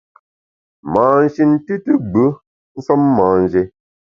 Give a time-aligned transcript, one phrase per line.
[0.93, 1.03] Mâ
[1.33, 2.23] shin tùtù gbù
[2.77, 3.61] nsem manjé.